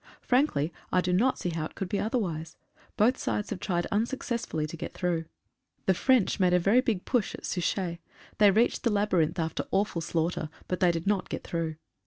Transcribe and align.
Frankly, 0.23 0.73
I 0.91 0.99
do 0.99 1.13
not 1.13 1.37
see 1.37 1.51
how 1.51 1.65
it 1.65 1.75
could 1.75 1.87
be 1.87 1.99
otherwise. 1.99 2.57
Both 2.97 3.19
sides 3.19 3.51
have 3.51 3.59
tried 3.59 3.85
unsuccessfully 3.91 4.65
to 4.65 4.75
get 4.75 4.95
through. 4.95 5.25
The 5.85 5.93
French 5.93 6.39
made 6.39 6.55
a 6.55 6.59
very 6.59 6.81
big 6.81 7.03
98 7.05 7.05
RAMADAN. 7.05 7.05
push 7.05 7.35
at 7.35 7.45
Souchez. 7.45 7.99
They 8.39 8.49
reached 8.49 8.81
the 8.81 8.89
Labyrinth 8.91 9.37
after 9.37 9.67
awful 9.69 10.01
slaughter, 10.01 10.49
but 10.67 10.79
they 10.79 10.91
did 10.91 11.05
not 11.05 11.29
get 11.29 11.43
through. 11.43 11.75